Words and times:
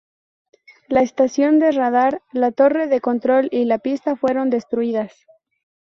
La 0.87 1.03
estación 1.03 1.59
de 1.59 1.71
radar, 1.71 2.23
la 2.31 2.51
torre 2.51 2.87
de 2.87 3.01
control 3.01 3.49
y 3.51 3.65
la 3.65 3.77
pista 3.77 4.15
fueron 4.15 4.49
destruidas. 4.49 5.15